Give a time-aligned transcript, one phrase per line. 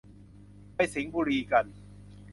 [0.75, 1.65] ไปสิงห์บุรีกัน